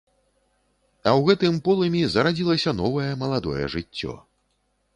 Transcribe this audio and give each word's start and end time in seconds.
А 1.07 1.11
ў 1.17 1.19
гэтым 1.27 1.59
полымі 1.67 2.01
зарадзілася 2.15 2.75
новае, 2.81 3.09
маладое 3.25 3.65
жыццё. 3.75 4.19